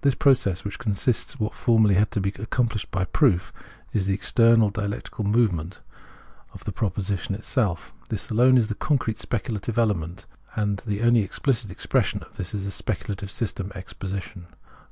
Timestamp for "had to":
1.94-2.20